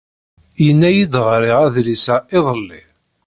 [0.65, 2.81] Yenna-iyi-d ɣriɣ adlis-a iḍelli.